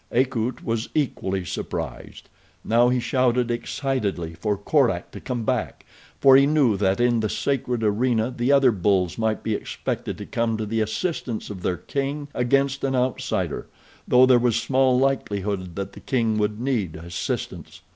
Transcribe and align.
Akut 0.11 0.63
was 0.63 0.89
equally 0.95 1.45
surprised. 1.45 2.27
Now 2.65 2.89
he 2.89 2.99
shouted 2.99 3.51
excitedly 3.51 4.33
for 4.33 4.57
Korak 4.57 5.11
to 5.11 5.19
come 5.21 5.43
back, 5.43 5.85
for 6.19 6.35
he 6.35 6.47
knew 6.47 6.75
that 6.75 6.99
in 6.99 7.19
the 7.19 7.29
sacred 7.29 7.83
arena 7.83 8.33
the 8.35 8.51
other 8.51 8.71
bulls 8.71 9.19
might 9.19 9.43
be 9.43 9.53
expected 9.53 10.17
to 10.17 10.25
come 10.25 10.57
to 10.57 10.65
the 10.65 10.81
assistance 10.81 11.51
of 11.51 11.61
their 11.61 11.77
king 11.77 12.29
against 12.33 12.83
an 12.83 12.95
outsider, 12.95 13.67
though 14.07 14.25
there 14.25 14.39
was 14.39 14.55
small 14.59 14.97
likelihood 14.97 15.75
that 15.75 15.93
the 15.93 15.99
king 15.99 16.39
would 16.39 16.59
need 16.59 16.95
assistance. 16.95 17.81